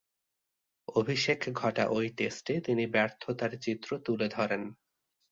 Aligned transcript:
অভিষেক 0.87 1.39
ঘটা 1.53 1.83
ঐ 1.89 1.99
টেস্টে 2.17 2.53
তিনি 2.61 2.83
ব্যর্থতার 2.87 3.51
চিত্র 3.61 3.89
তুলে 4.05 4.27
ধরেন। 4.27 4.61